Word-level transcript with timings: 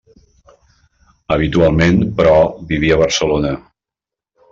Habitualment, 1.35 1.99
però, 2.21 2.33
vivia 2.71 2.97
a 2.97 2.99
Barcelona. 3.03 3.53